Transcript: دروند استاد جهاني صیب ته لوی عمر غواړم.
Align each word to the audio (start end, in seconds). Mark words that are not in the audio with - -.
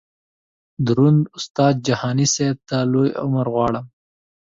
دروند 0.85 1.21
استاد 1.37 1.73
جهاني 1.87 2.25
صیب 2.35 2.55
ته 2.69 2.77
لوی 2.93 3.09
عمر 3.23 3.45
غواړم. 3.53 3.85